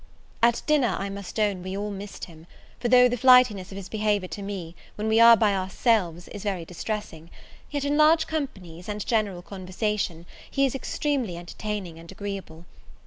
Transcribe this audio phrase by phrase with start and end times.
[0.41, 2.47] At dinner, I must own, we all missed him;
[2.79, 6.41] for though the flightiness of his behaviour to me, when we are by ourselves is
[6.41, 7.29] very distressing;
[7.69, 12.65] yet, in large companies, and general conversation, he is extremely entertaining and agreeable.